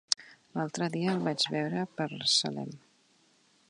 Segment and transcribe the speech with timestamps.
[0.55, 2.09] L'altre dia el vaig veure per
[2.39, 2.77] Salem.